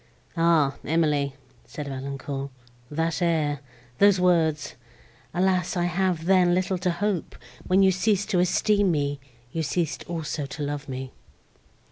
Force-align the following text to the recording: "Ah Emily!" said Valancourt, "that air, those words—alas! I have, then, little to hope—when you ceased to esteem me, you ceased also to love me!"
"Ah 0.35 0.77
Emily!" 0.83 1.35
said 1.63 1.87
Valancourt, 1.87 2.49
"that 2.89 3.21
air, 3.21 3.59
those 3.99 4.19
words—alas! 4.19 5.77
I 5.77 5.83
have, 5.83 6.25
then, 6.25 6.55
little 6.55 6.79
to 6.79 6.89
hope—when 6.89 7.83
you 7.83 7.91
ceased 7.91 8.31
to 8.31 8.39
esteem 8.39 8.89
me, 8.89 9.19
you 9.51 9.61
ceased 9.61 10.03
also 10.07 10.47
to 10.47 10.63
love 10.63 10.89
me!" 10.89 11.11